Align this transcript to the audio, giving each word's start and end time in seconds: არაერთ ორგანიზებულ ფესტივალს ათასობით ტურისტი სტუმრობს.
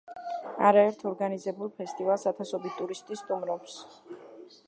არაერთ 0.69 1.03
ორგანიზებულ 1.09 1.69
ფესტივალს 1.81 2.25
ათასობით 2.33 2.81
ტურისტი 2.81 3.21
სტუმრობს. 3.23 3.77